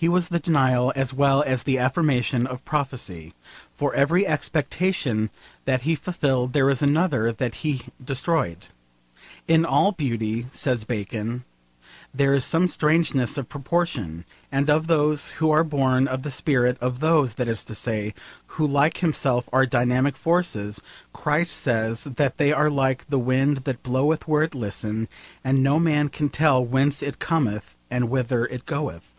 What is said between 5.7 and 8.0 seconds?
he fulfilled there was another that he